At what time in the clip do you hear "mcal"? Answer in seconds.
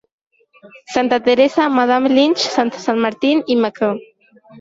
3.55-4.01